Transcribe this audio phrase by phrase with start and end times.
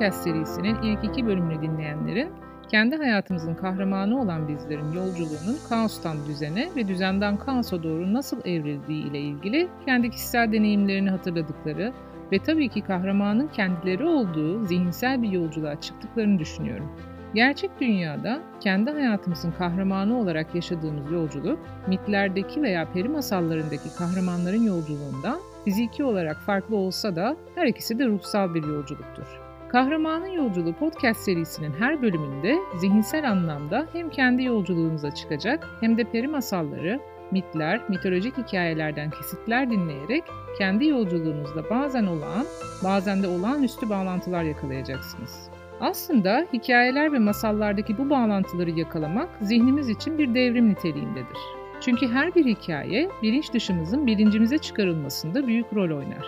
[0.00, 2.32] podcast serisinin ilk iki bölümünü dinleyenlerin
[2.70, 9.18] kendi hayatımızın kahramanı olan bizlerin yolculuğunun kaostan düzene ve düzenden kaosa doğru nasıl evrildiği ile
[9.18, 11.92] ilgili kendi kişisel deneyimlerini hatırladıkları
[12.32, 16.92] ve tabii ki kahramanın kendileri olduğu zihinsel bir yolculuğa çıktıklarını düşünüyorum.
[17.34, 26.04] Gerçek dünyada kendi hayatımızın kahramanı olarak yaşadığımız yolculuk, mitlerdeki veya peri masallarındaki kahramanların yolculuğundan fiziki
[26.04, 29.49] olarak farklı olsa da her ikisi de ruhsal bir yolculuktur.
[29.72, 36.28] Kahramanın Yolculuğu podcast serisinin her bölümünde zihinsel anlamda hem kendi yolculuğumuza çıkacak hem de peri
[36.28, 40.24] masalları, mitler, mitolojik hikayelerden kesitler dinleyerek
[40.58, 42.46] kendi yolculuğunuzda bazen olağan,
[42.84, 45.48] bazen de olağanüstü bağlantılar yakalayacaksınız.
[45.80, 51.38] Aslında hikayeler ve masallardaki bu bağlantıları yakalamak zihnimiz için bir devrim niteliğindedir.
[51.80, 56.26] Çünkü her bir hikaye bilinç dışımızın bilincimize çıkarılmasında büyük rol oynar.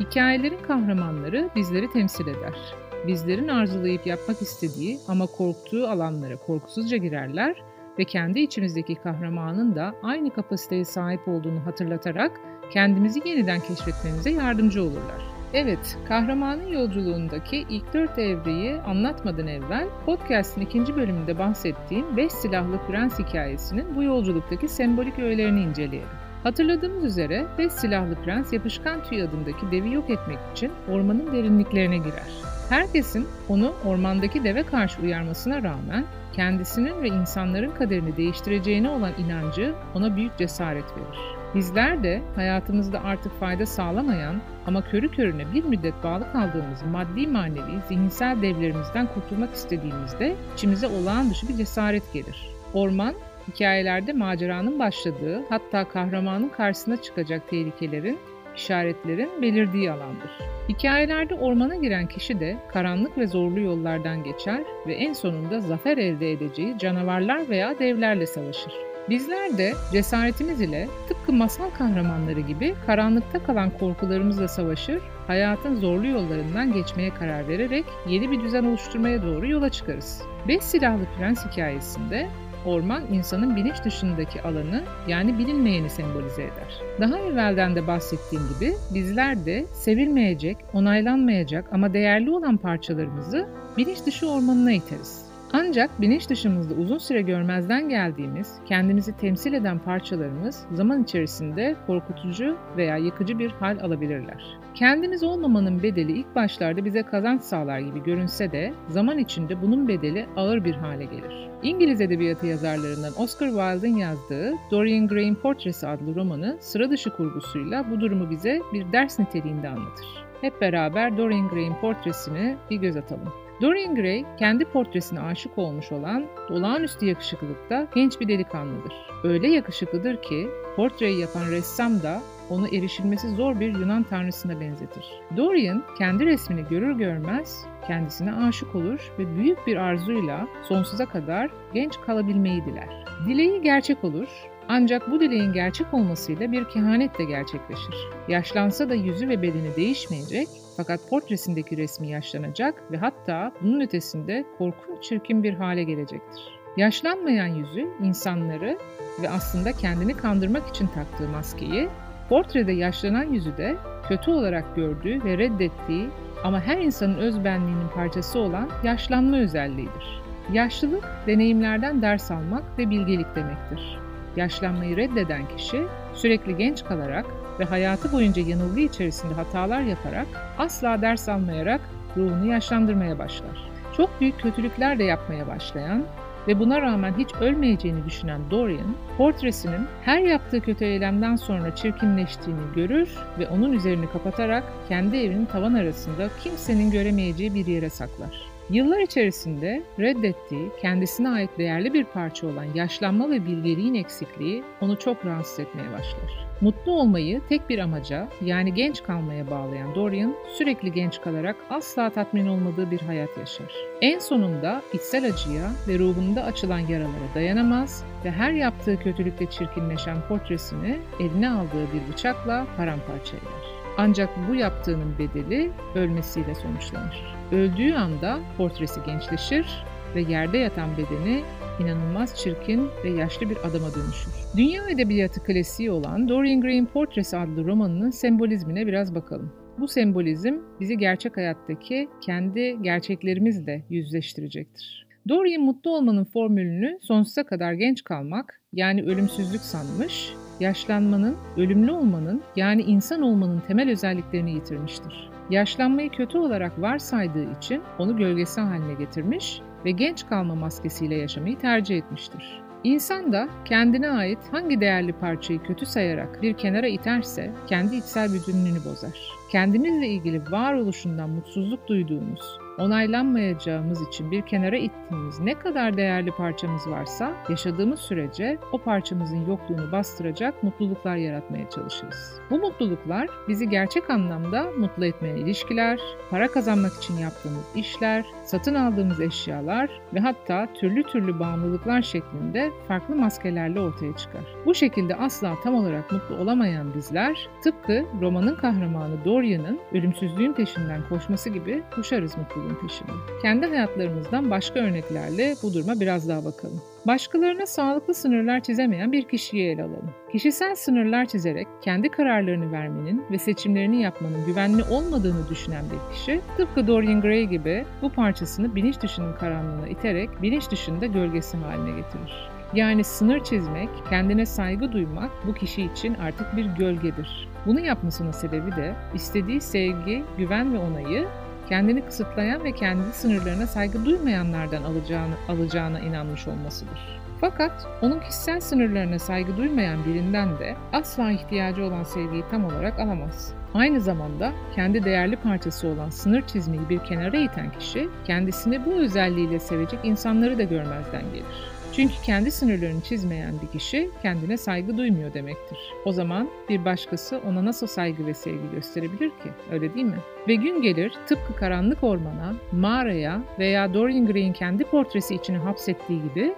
[0.00, 2.81] Hikayelerin kahramanları bizleri temsil eder.
[3.06, 7.62] Bizlerin arzulayıp yapmak istediği ama korktuğu alanlara korkusuzca girerler
[7.98, 12.40] ve kendi içimizdeki kahramanın da aynı kapasiteye sahip olduğunu hatırlatarak
[12.72, 15.22] kendimizi yeniden keşfetmemize yardımcı olurlar.
[15.54, 23.18] Evet, kahramanın yolculuğundaki ilk dört evreyi anlatmadan evvel podcast'in ikinci bölümünde bahsettiğim Beş Silahlı Prens
[23.18, 26.08] hikayesinin bu yolculuktaki sembolik öğelerini inceleyelim.
[26.42, 32.51] Hatırladığımız üzere Beş Silahlı Prens yapışkan tüy adındaki devi yok etmek için ormanın derinliklerine girer.
[32.72, 40.16] Herkesin onu ormandaki deve karşı uyarmasına rağmen kendisinin ve insanların kaderini değiştireceğine olan inancı ona
[40.16, 41.18] büyük cesaret verir.
[41.54, 47.80] Bizler de hayatımızda artık fayda sağlamayan ama körü körüne bir müddet bağlı kaldığımız maddi manevi
[47.88, 52.48] zihinsel devlerimizden kurtulmak istediğimizde içimize olağan dışı bir cesaret gelir.
[52.74, 53.14] Orman,
[53.48, 58.18] hikayelerde maceranın başladığı hatta kahramanın karşısına çıkacak tehlikelerin,
[58.56, 60.30] işaretlerin belirdiği alandır.
[60.68, 66.32] Hikayelerde ormana giren kişi de karanlık ve zorlu yollardan geçer ve en sonunda zafer elde
[66.32, 68.72] edeceği canavarlar veya devlerle savaşır.
[69.10, 76.72] Bizler de cesaretimiz ile tıpkı masal kahramanları gibi karanlıkta kalan korkularımızla savaşır, hayatın zorlu yollarından
[76.72, 80.22] geçmeye karar vererek yeni bir düzen oluşturmaya doğru yola çıkarız.
[80.48, 82.28] Beş Silahlı Prens hikayesinde
[82.66, 86.80] orman insanın bilinç dışındaki alanı yani bilinmeyeni sembolize eder.
[87.00, 94.30] Daha evvelden de bahsettiğim gibi bizler de sevilmeyecek, onaylanmayacak ama değerli olan parçalarımızı bilinç dışı
[94.30, 95.31] ormanına iteriz.
[95.54, 102.96] Ancak bilinç dışımızda uzun süre görmezden geldiğimiz, kendimizi temsil eden parçalarımız zaman içerisinde korkutucu veya
[102.96, 104.58] yıkıcı bir hal alabilirler.
[104.74, 110.26] Kendimiz olmamanın bedeli ilk başlarda bize kazanç sağlar gibi görünse de zaman içinde bunun bedeli
[110.36, 111.48] ağır bir hale gelir.
[111.62, 118.00] İngiliz edebiyatı yazarlarından Oscar Wilde'ın yazdığı Dorian Gray'in Portresi adlı romanı sıra dışı kurgusuyla bu
[118.00, 120.06] durumu bize bir ders niteliğinde anlatır.
[120.40, 123.41] Hep beraber Dorian Gray'in portresini bir göz atalım.
[123.62, 128.92] Dorian Gray kendi portresine aşık olmuş olan olağanüstü yakışıklılıkta genç bir delikanlıdır.
[129.24, 135.04] Öyle yakışıklıdır ki portreyi yapan ressam da onu erişilmesi zor bir Yunan tanrısına benzetir.
[135.36, 142.00] Dorian kendi resmini görür görmez kendisine aşık olur ve büyük bir arzuyla sonsuza kadar genç
[142.00, 143.04] kalabilmeyi diler.
[143.26, 144.28] Dileği gerçek olur
[144.68, 147.94] ancak bu dileğin gerçek olmasıyla bir kehanet de gerçekleşir.
[148.28, 155.02] Yaşlansa da yüzü ve bedeni değişmeyecek fakat portresindeki resmi yaşlanacak ve hatta bunun ötesinde korkunç
[155.02, 156.62] çirkin bir hale gelecektir.
[156.76, 158.78] Yaşlanmayan yüzü insanları
[159.22, 161.88] ve aslında kendini kandırmak için taktığı maskeyi,
[162.28, 163.76] portrede yaşlanan yüzü de
[164.08, 166.08] kötü olarak gördüğü ve reddettiği
[166.44, 170.22] ama her insanın öz benliğinin parçası olan yaşlanma özelliğidir.
[170.52, 174.01] Yaşlılık, deneyimlerden ders almak ve bilgelik demektir.
[174.36, 175.82] Yaşlanmayı reddeden kişi
[176.14, 177.26] sürekli genç kalarak
[177.60, 180.26] ve hayatı boyunca yanılgı içerisinde hatalar yaparak
[180.58, 181.80] asla ders almayarak
[182.16, 183.70] ruhunu yaşlandırmaya başlar.
[183.96, 186.04] Çok büyük kötülükler de yapmaya başlayan
[186.48, 193.08] ve buna rağmen hiç ölmeyeceğini düşünen Dorian, portresinin her yaptığı kötü eylemden sonra çirkinleştiğini görür
[193.38, 198.51] ve onun üzerini kapatarak kendi evinin tavan arasında kimsenin göremeyeceği bir yere saklar.
[198.70, 205.26] Yıllar içerisinde reddettiği, kendisine ait değerli bir parça olan yaşlanma ve bilgeliğin eksikliği onu çok
[205.26, 206.46] rahatsız etmeye başlar.
[206.60, 212.46] Mutlu olmayı tek bir amaca yani genç kalmaya bağlayan Dorian sürekli genç kalarak asla tatmin
[212.46, 213.74] olmadığı bir hayat yaşar.
[214.00, 220.98] En sonunda içsel acıya ve ruhunda açılan yaralara dayanamaz ve her yaptığı kötülükle çirkinleşen portresini
[221.20, 223.81] eline aldığı bir bıçakla paramparça eder.
[223.98, 227.34] Ancak bu yaptığının bedeli ölmesiyle sonuçlanır.
[227.52, 229.66] Öldüğü anda portresi gençleşir
[230.14, 231.42] ve yerde yatan bedeni
[231.80, 234.32] inanılmaz çirkin ve yaşlı bir adama dönüşür.
[234.56, 239.52] Dünya edebiyatı klasiği olan Dorian Gray'in Portresi adlı romanının sembolizmine biraz bakalım.
[239.78, 245.06] Bu sembolizm bizi gerçek hayattaki kendi gerçeklerimizle yüzleştirecektir.
[245.28, 252.82] Dorian mutlu olmanın formülünü sonsuza kadar genç kalmak, yani ölümsüzlük sanmış, yaşlanmanın, ölümlü olmanın yani
[252.82, 255.30] insan olmanın temel özelliklerini yitirmiştir.
[255.50, 261.96] Yaşlanmayı kötü olarak varsaydığı için onu gölgesi haline getirmiş ve genç kalma maskesiyle yaşamayı tercih
[261.96, 262.62] etmiştir.
[262.84, 268.84] İnsan da kendine ait hangi değerli parçayı kötü sayarak bir kenara iterse kendi içsel bütünlüğünü
[268.84, 269.32] bozar.
[269.50, 277.32] Kendimizle ilgili varoluşundan mutsuzluk duyduğumuz, onaylanmayacağımız için bir kenara ittiğimiz ne kadar değerli parçamız varsa
[277.48, 282.40] yaşadığımız sürece o parçamızın yokluğunu bastıracak mutluluklar yaratmaya çalışırız.
[282.50, 289.20] Bu mutluluklar bizi gerçek anlamda mutlu etmeye ilişkiler, para kazanmak için yaptığımız işler, satın aldığımız
[289.20, 294.42] eşyalar ve hatta türlü türlü bağımlılıklar şeklinde farklı maskelerle ortaya çıkar.
[294.66, 301.50] Bu şekilde asla tam olarak mutlu olamayan bizler tıpkı romanın kahramanı Dorian'ın ölümsüzlüğün peşinden koşması
[301.50, 303.12] gibi koşarız mutluluğun peşinde.
[303.42, 306.91] Kendi hayatlarımızdan başka örneklerle bu duruma biraz daha bakalım.
[307.06, 310.10] Başkalarına sağlıklı sınırlar çizemeyen bir kişiyi ele alalım.
[310.32, 316.86] Kişisel sınırlar çizerek kendi kararlarını vermenin ve seçimlerini yapmanın güvenli olmadığını düşünen bir kişi, tıpkı
[316.86, 322.50] Dorian Gray gibi bu parçasını bilinç dışının karanlığına iterek bilinç dışında gölgesi haline getirir.
[322.74, 327.48] Yani sınır çizmek, kendine saygı duymak bu kişi için artık bir gölgedir.
[327.66, 331.26] Bunu yapmasının sebebi de istediği sevgi, güven ve onayı
[331.68, 337.22] kendini kısıtlayan ve kendi sınırlarına saygı duymayanlardan alacağını, alacağına inanmış olmasıdır.
[337.40, 343.54] Fakat onun kişisel sınırlarına saygı duymayan birinden de asla ihtiyacı olan sevgiyi tam olarak alamaz.
[343.74, 349.58] Aynı zamanda kendi değerli parçası olan sınır çizmeyi bir kenara iten kişi kendisini bu özelliğiyle
[349.58, 351.81] sevecek insanları da görmezden gelir.
[351.96, 355.78] Çünkü kendi sınırlarını çizmeyen bir kişi kendine saygı duymuyor demektir.
[356.04, 359.50] O zaman bir başkası ona nasıl saygı ve sevgi gösterebilir ki?
[359.72, 360.18] Öyle değil mi?
[360.48, 366.54] Ve gün gelir tıpkı karanlık ormana, mağaraya veya Dorian Gray'in kendi portresi içine hapsettiği gibi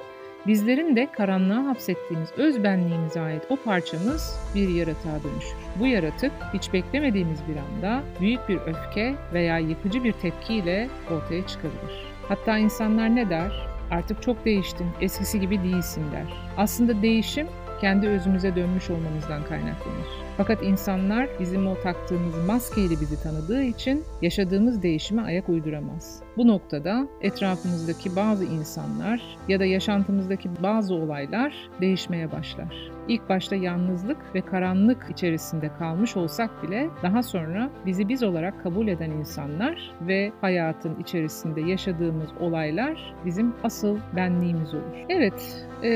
[0.46, 5.56] bizlerin de karanlığa hapsettiğimiz öz benliğimize ait o parçamız bir yaratığa dönüşür.
[5.78, 12.06] Bu yaratık hiç beklemediğimiz bir anda büyük bir öfke veya yıkıcı bir tepkiyle ortaya çıkabilir.
[12.28, 13.73] Hatta insanlar ne der?
[13.90, 16.26] Artık çok değiştin, eskisi gibi değilsin der.
[16.56, 17.46] Aslında değişim
[17.80, 20.06] kendi özümüze dönmüş olmamızdan kaynaklanır.
[20.36, 26.22] Fakat insanlar bizim o taktığımız maskeyle bizi tanıdığı için yaşadığımız değişime ayak uyduramaz.
[26.36, 32.90] Bu noktada etrafımızdaki bazı insanlar ya da yaşantımızdaki bazı olaylar değişmeye başlar.
[33.08, 38.88] İlk başta yalnızlık ve karanlık içerisinde kalmış olsak bile daha sonra bizi biz olarak kabul
[38.88, 45.04] eden insanlar ve hayatın içerisinde yaşadığımız olaylar bizim asıl benliğimiz olur.
[45.08, 45.90] Evet, e,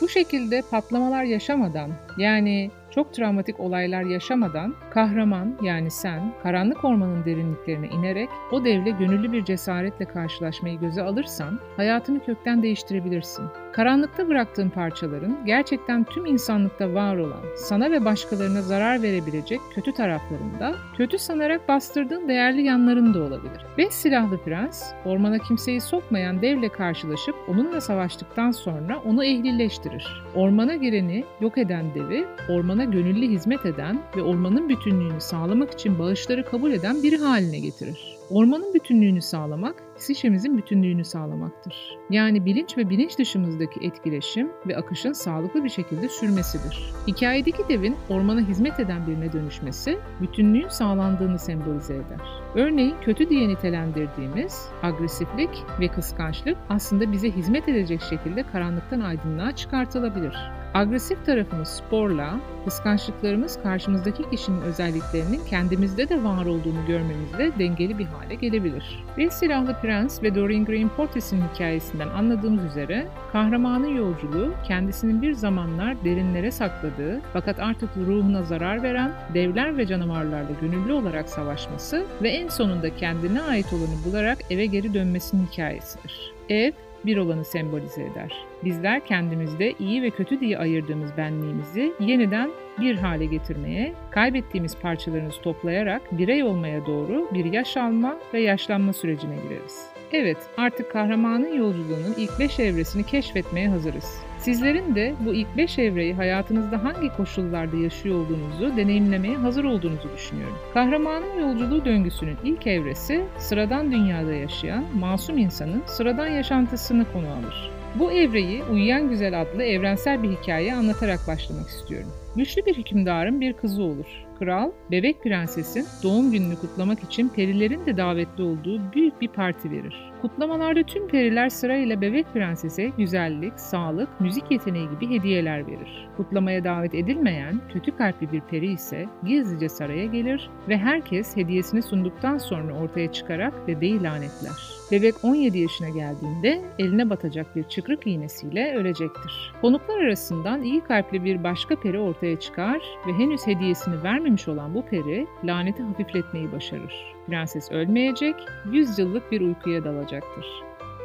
[0.00, 7.86] bu şekilde patlamalar yaşamadan yani çok travmatik olaylar yaşamadan kahraman yani sen karanlık ormanın derinliklerine
[7.86, 13.44] inerek o devle gönüllü bir cesaretle karşılaşmayı göze alırsan hayatını kökten değiştirebilirsin.
[13.72, 20.74] Karanlıkta bıraktığın parçaların gerçekten tüm insanlıkta var olan, sana ve başkalarına zarar verebilecek kötü taraflarında,
[20.96, 23.66] kötü sanarak bastırdığın değerli yanların da olabilir.
[23.78, 30.22] Beş silahlı prens, ormana kimseyi sokmayan devle karşılaşıp onunla savaştıktan sonra onu ehlileştirir.
[30.34, 36.44] Ormana gireni yok eden devi, ormana gönüllü hizmet eden ve ormanın bütünlüğünü sağlamak için bağışları
[36.44, 38.18] kabul eden biri haline getirir.
[38.30, 41.98] Ormanın bütünlüğünü sağlamak, psişemizin bütünlüğünü sağlamaktır.
[42.10, 46.92] Yani bilinç ve bilinç dışımızdaki etkileşim ve akışın sağlıklı bir şekilde sürmesidir.
[47.06, 52.20] Hikayedeki devin ormana hizmet eden birine dönüşmesi, bütünlüğün sağlandığını sembolize eder.
[52.54, 60.34] Örneğin kötü diye nitelendirdiğimiz agresiflik ve kıskançlık aslında bize hizmet edecek şekilde karanlıktan aydınlığa çıkartılabilir.
[60.74, 68.34] Agresif tarafımız sporla, kıskançlıklarımız karşımızdaki kişinin özelliklerinin kendimizde de var olduğunu görmemizle dengeli bir hale
[68.34, 69.04] gelebilir.
[69.16, 76.04] Bir silahlı prens ve Dorian Gray'in portresinin hikayesinden anladığımız üzere kahramanın yolculuğu kendisinin bir zamanlar
[76.04, 82.48] derinlere sakladığı fakat artık ruhuna zarar veren devler ve canavarlarla gönüllü olarak savaşması ve en
[82.48, 86.32] sonunda kendine ait olanı bularak eve geri dönmesinin hikayesidir.
[86.48, 86.72] Ev,
[87.06, 88.46] bir olanı sembolize eder.
[88.64, 96.18] Bizler kendimizde iyi ve kötü diye ayırdığımız benliğimizi yeniden bir hale getirmeye, kaybettiğimiz parçalarımızı toplayarak
[96.18, 99.86] birey olmaya doğru bir yaş alma ve yaşlanma sürecine gireriz.
[100.12, 104.22] Evet, artık kahramanın yolculuğunun ilk 5 evresini keşfetmeye hazırız.
[104.42, 110.56] Sizlerin de bu ilk 5 evreyi hayatınızda hangi koşullarda yaşıyor olduğunuzu deneyimlemeye hazır olduğunuzu düşünüyorum.
[110.74, 117.70] Kahramanın yolculuğu döngüsünün ilk evresi sıradan dünyada yaşayan masum insanın sıradan yaşantısını konu alır.
[117.94, 122.08] Bu evreyi Uyuyan Güzel adlı evrensel bir hikaye anlatarak başlamak istiyorum.
[122.36, 124.06] Güçlü bir hükümdarın bir kızı olur.
[124.42, 130.12] Kral, bebek prensesin doğum gününü kutlamak için perilerin de davetli olduğu büyük bir parti verir.
[130.22, 136.08] Kutlamalarda tüm periler sırayla bebek prensese güzellik, sağlık, müzik yeteneği gibi hediyeler verir.
[136.16, 142.38] Kutlamaya davet edilmeyen kötü kalpli bir peri ise gizlice saraya gelir ve herkes hediyesini sunduktan
[142.38, 144.71] sonra ortaya çıkarak bebeği lanetler.
[144.92, 149.54] Bebek 17 yaşına geldiğinde eline batacak bir çıkrık iğnesiyle ölecektir.
[149.60, 154.86] Konuklar arasından iyi kalpli bir başka peri ortaya çıkar ve henüz hediyesini vermemiş olan bu
[154.86, 157.14] peri laneti hafifletmeyi başarır.
[157.26, 158.34] Prenses ölmeyecek,
[158.72, 160.46] 100 yıllık bir uykuya dalacaktır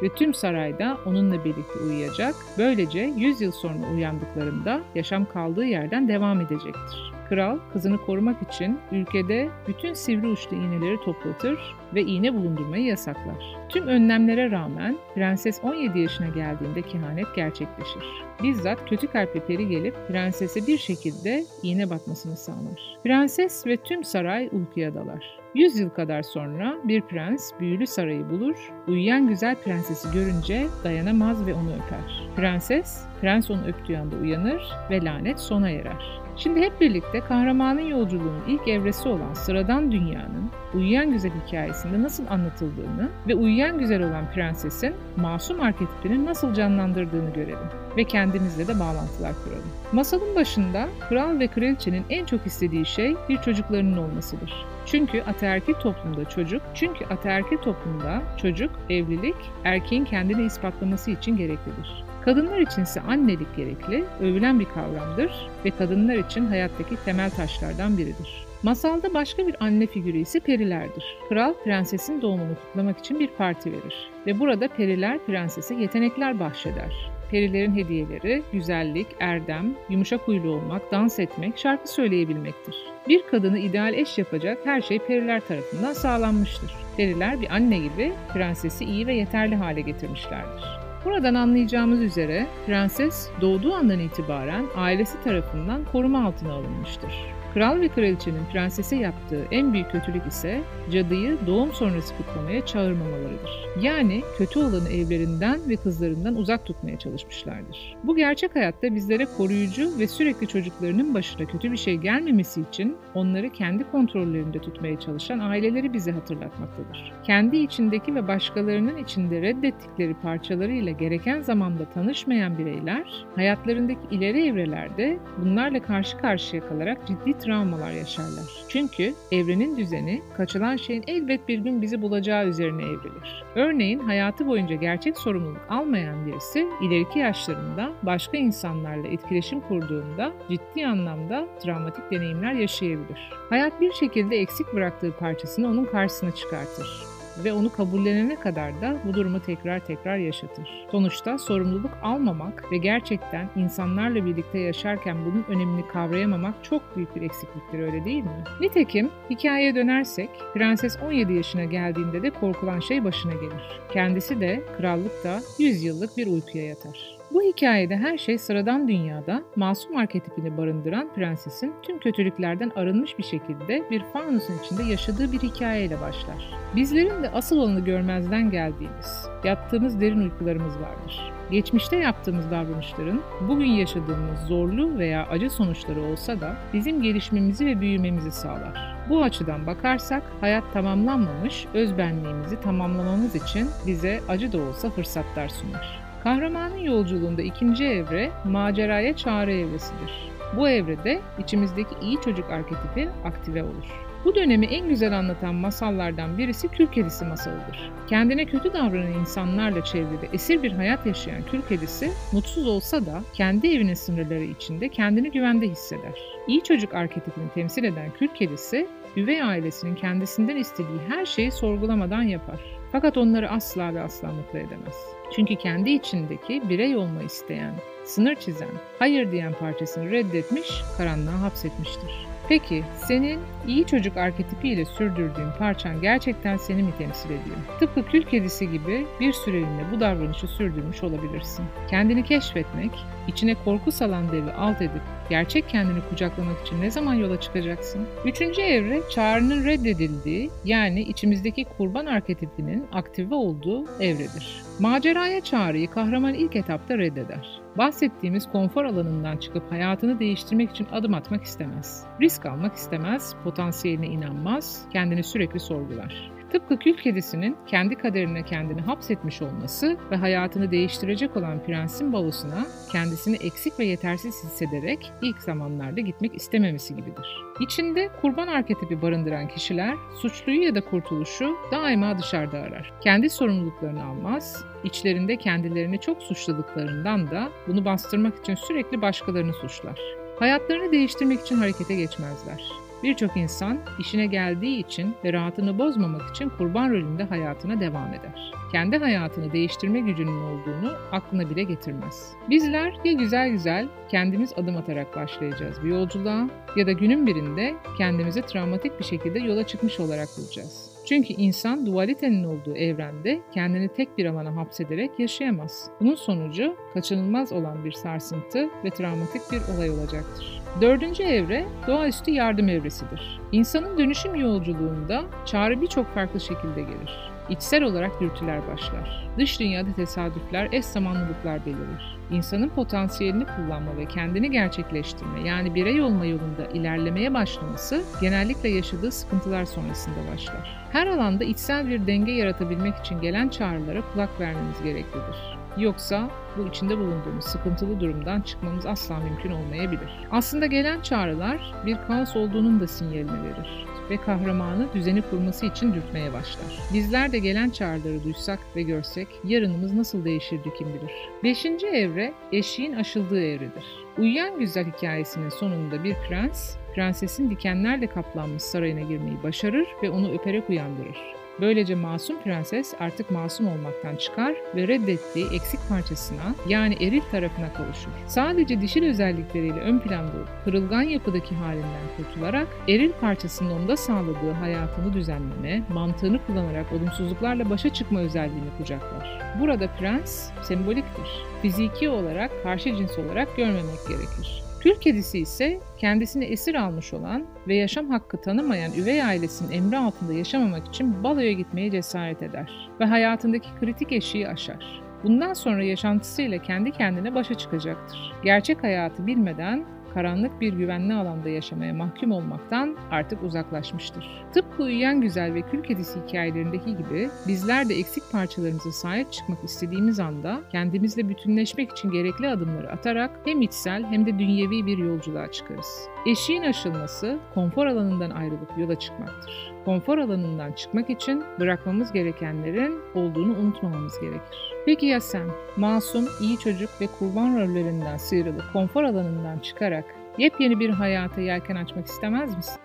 [0.04, 2.36] ve tüm sarayda onunla birlikte uyuyacak.
[2.58, 7.17] Böylece 100 yıl sonra uyandıklarında yaşam kaldığı yerden devam edecektir.
[7.30, 13.58] Kral kızını korumak için ülkede bütün sivri uçlu iğneleri toplatır ve iğne bulundurmayı yasaklar.
[13.70, 18.04] Tüm önlemlere rağmen prenses 17 yaşına geldiğinde kehanet gerçekleşir.
[18.44, 22.98] Bizzat kötü kalpli peri gelip prensese bir şekilde iğne batmasını sağlar.
[23.04, 25.40] Prenses ve tüm saray uykuya dalar.
[25.56, 31.54] 100 yıl kadar sonra bir prens büyülü sarayı bulur, uyuyan güzel prensesi görünce dayanamaz ve
[31.54, 32.30] onu öper.
[32.36, 36.27] Prenses, prens onu öptüğü anda uyanır ve lanet sona erer.
[36.38, 43.10] Şimdi hep birlikte kahramanın yolculuğunun ilk evresi olan sıradan dünyanın Uyuyan Güzel hikayesinde nasıl anlatıldığını
[43.28, 49.70] ve uyuyan güzel olan prensesin masum arketipini nasıl canlandırdığını görelim ve kendimizle de bağlantılar kuralım.
[49.92, 54.66] Masalın başında kral ve kraliçenin en çok istediği şey bir çocuklarının olmasıdır.
[54.86, 62.04] Çünkü ataerkil toplumda çocuk, çünkü ataerkil toplumda çocuk, evlilik, erkeğin kendini ispatlaması için gereklidir.
[62.28, 65.32] Kadınlar içinse annelik gerekli, övülen bir kavramdır
[65.66, 68.46] ve kadınlar için hayattaki temel taşlardan biridir.
[68.64, 71.18] Masalda başka bir anne figürü ise perilerdir.
[71.30, 77.12] Kral prensesin doğumunu kutlamak için bir parti verir ve burada periler prensese yetenekler bahşeder.
[77.32, 82.76] Perilerin hediyeleri güzellik, erdem, yumuşak huylu olmak, dans etmek, şarkı söyleyebilmektir.
[83.08, 86.72] Bir kadını ideal eş yapacak her şey periler tarafından sağlanmıştır.
[86.98, 90.77] Periler bir anne gibi prensesi iyi ve yeterli hale getirmişlerdir.
[91.06, 97.37] Buradan anlayacağımız üzere prenses doğduğu andan itibaren ailesi tarafından koruma altına alınmıştır.
[97.58, 100.62] Kral ve kraliçenin prensese yaptığı en büyük kötülük ise
[100.92, 103.68] cadıyı doğum sonrası kutlamaya çağırmamalarıdır.
[103.82, 107.96] Yani kötü olanı evlerinden ve kızlarından uzak tutmaya çalışmışlardır.
[108.04, 113.50] Bu gerçek hayatta bizlere koruyucu ve sürekli çocuklarının başına kötü bir şey gelmemesi için onları
[113.50, 117.14] kendi kontrollerinde tutmaya çalışan aileleri bize hatırlatmaktadır.
[117.24, 125.82] Kendi içindeki ve başkalarının içinde reddettikleri parçalarıyla gereken zamanda tanışmayan bireyler hayatlarındaki ileri evrelerde bunlarla
[125.82, 128.66] karşı karşıya kalarak ciddi travmalar yaşarlar.
[128.70, 133.44] Çünkü evrenin düzeni kaçılan şeyin elbet bir gün bizi bulacağı üzerine evrilir.
[133.56, 141.48] Örneğin hayatı boyunca gerçek sorumluluk almayan birisi ileriki yaşlarında başka insanlarla etkileşim kurduğunda ciddi anlamda
[141.64, 143.30] travmatik deneyimler yaşayabilir.
[143.50, 149.14] Hayat bir şekilde eksik bıraktığı parçasını onun karşısına çıkartır ve onu kabullenene kadar da bu
[149.14, 150.88] durumu tekrar tekrar yaşatır.
[150.92, 157.80] Sonuçta sorumluluk almamak ve gerçekten insanlarla birlikte yaşarken bunun önemini kavrayamamak çok büyük bir eksikliktir
[157.80, 158.44] öyle değil mi?
[158.62, 163.82] Nitekim hikayeye dönersek prenses 17 yaşına geldiğinde de korkulan şey başına gelir.
[163.94, 167.17] Kendisi de krallıkta 100 yıllık bir uykuya yatar.
[167.34, 173.84] Bu hikayede her şey sıradan dünyada masum arketipini barındıran prensesin tüm kötülüklerden arınmış bir şekilde
[173.92, 176.54] bir fanusun içinde yaşadığı bir hikayeyle başlar.
[176.76, 181.34] Bizlerin de asıl olanı görmezden geldiğimiz, yattığımız derin uykularımız vardır.
[181.52, 188.32] Geçmişte yaptığımız davranışların bugün yaşadığımız zorlu veya acı sonuçları olsa da bizim gelişmemizi ve büyümemizi
[188.32, 188.98] sağlar.
[189.10, 196.07] Bu açıdan bakarsak hayat tamamlanmamış özbenliğimizi tamamlamamız için bize acı da olsa fırsatlar sunar.
[196.28, 200.32] Kahramanın yolculuğunda ikinci evre maceraya çağrı evresidir.
[200.58, 204.08] Bu evrede içimizdeki iyi çocuk arketipi aktive olur.
[204.26, 207.92] Bu dönemi en güzel anlatan masallardan birisi Kül Kedisi masalıdır.
[208.10, 213.68] Kendine kötü davranan insanlarla çevrede esir bir hayat yaşayan Kül Kedisi mutsuz olsa da kendi
[213.68, 216.14] evinin sınırları içinde kendini güvende hisseder.
[216.48, 222.60] İyi çocuk arketipini temsil eden Kül Kedisi, üvey ailesinin kendisinden istediği her şeyi sorgulamadan yapar.
[222.92, 225.17] Fakat onları asla ve asla mutlu edemez.
[225.32, 227.74] Çünkü kendi içindeki birey olma isteyen,
[228.08, 232.28] sınır çizen, hayır diyen parçasını reddetmiş, karanlığa hapsetmiştir.
[232.50, 237.58] Peki senin iyi çocuk arketipiyle sürdürdüğün parçan gerçekten seni mi temsil ediyor?
[237.80, 241.66] Tıpkı kül kedisi gibi bir süreliğine bu davranışı sürdürmüş olabilirsin.
[241.90, 242.92] Kendini keşfetmek,
[243.28, 248.08] içine korku salan devi alt edip gerçek kendini kucaklamak için ne zaman yola çıkacaksın?
[248.26, 254.64] Üçüncü evre çağrının reddedildiği yani içimizdeki kurban arketipinin aktive olduğu evredir.
[254.80, 257.67] Maceraya çağrıyı kahraman ilk etapta reddeder.
[257.78, 262.04] Bahsettiğimiz konfor alanından çıkıp hayatını değiştirmek için adım atmak istemez.
[262.22, 266.37] Risk almak istemez, potansiyeline inanmaz, kendini sürekli sorgular.
[266.52, 273.36] Tıpkı kül kedisinin kendi kaderine kendini hapsetmiş olması ve hayatını değiştirecek olan prensin balosuna kendisini
[273.36, 277.44] eksik ve yetersiz hissederek ilk zamanlarda gitmek istememesi gibidir.
[277.60, 282.94] İçinde kurban arketipi barındıran kişiler suçluyu ya da kurtuluşu daima dışarıda arar.
[283.02, 290.00] Kendi sorumluluklarını almaz, içlerinde kendilerini çok suçladıklarından da bunu bastırmak için sürekli başkalarını suçlar.
[290.40, 292.87] Hayatlarını değiştirmek için harekete geçmezler.
[293.04, 298.52] Birçok insan işine geldiği için ve rahatını bozmamak için kurban rolünde hayatına devam eder.
[298.72, 302.32] Kendi hayatını değiştirme gücünün olduğunu aklına bile getirmez.
[302.50, 308.42] Bizler ya güzel güzel kendimiz adım atarak başlayacağız bir yolculuğa ya da günün birinde kendimizi
[308.42, 310.87] travmatik bir şekilde yola çıkmış olarak bulacağız.
[311.08, 315.90] Çünkü insan dualitenin olduğu evrende kendini tek bir alana hapsederek yaşayamaz.
[316.00, 320.62] Bunun sonucu kaçınılmaz olan bir sarsıntı ve travmatik bir olay olacaktır.
[320.82, 323.40] Dördüncü evre doğaüstü yardım evresidir.
[323.52, 327.37] İnsanın dönüşüm yolculuğunda çağrı birçok farklı şekilde gelir.
[327.50, 329.28] İçsel olarak dürtüler başlar.
[329.38, 332.18] Dış dünyada tesadüfler, eş zamanlılıklar belirir.
[332.32, 339.66] İnsanın potansiyelini kullanma ve kendini gerçekleştirme yani birey olma yolunda ilerlemeye başlaması genellikle yaşadığı sıkıntılar
[339.66, 340.88] sonrasında başlar.
[340.92, 345.57] Her alanda içsel bir denge yaratabilmek için gelen çağrılara kulak vermemiz gereklidir.
[345.78, 350.10] Yoksa bu içinde bulunduğumuz sıkıntılı durumdan çıkmamız asla mümkün olmayabilir.
[350.32, 356.34] Aslında gelen çağrılar bir kaos olduğunun da sinyalini verir ve kahramanı düzeni kurması için dürtmeye
[356.34, 356.80] başlar.
[356.94, 361.12] Bizler de gelen çağrıları duysak ve görsek yarınımız nasıl değişirdi kim bilir.
[361.44, 363.86] Beşinci evre eşiğin aşıldığı evredir.
[364.18, 370.70] Uyuyan Güzel hikayesinin sonunda bir prens, prensesin dikenlerle kaplanmış sarayına girmeyi başarır ve onu öperek
[370.70, 371.37] uyandırır.
[371.62, 378.12] Böylece masum prenses artık masum olmaktan çıkar ve reddettiği eksik parçasına yani eril tarafına kavuşur.
[378.28, 385.14] Sadece dişil özellikleriyle ön planda olup kırılgan yapıdaki halinden kurtularak eril parçasının onda sağladığı hayatını
[385.14, 389.42] düzenleme, mantığını kullanarak olumsuzluklarla başa çıkma özelliğini kucaklar.
[389.60, 391.28] Burada prens semboliktir.
[391.62, 394.67] Fiziki olarak karşı cins olarak görmemek gerekir.
[394.88, 400.34] Kül kedisi ise kendisini esir almış olan ve yaşam hakkı tanımayan üvey ailesinin emri altında
[400.34, 405.02] yaşamamak için baloya gitmeye cesaret eder ve hayatındaki kritik eşiği aşar.
[405.24, 408.34] Bundan sonra yaşantısıyla kendi kendine başa çıkacaktır.
[408.44, 414.46] Gerçek hayatı bilmeden karanlık bir güvenli alanda yaşamaya mahkum olmaktan artık uzaklaşmıştır.
[414.54, 420.20] Tıpkı Uyuyan Güzel ve Kül Kedisi hikayelerindeki gibi bizler de eksik parçalarımıza sahip çıkmak istediğimiz
[420.20, 426.08] anda kendimizle bütünleşmek için gerekli adımları atarak hem içsel hem de dünyevi bir yolculuğa çıkarız.
[426.26, 429.77] Eşiğin aşılması konfor alanından ayrılıp yola çıkmaktır.
[429.88, 434.74] Konfor alanından çıkmak için bırakmamız gerekenlerin olduğunu unutmamamız gerekir.
[434.86, 435.48] Peki ya sen?
[435.78, 440.06] Masum, iyi çocuk ve kurban rollerinden sıyrılıp konfor alanından çıkarak
[440.38, 442.82] yepyeni bir hayata yelken açmak istemez misin?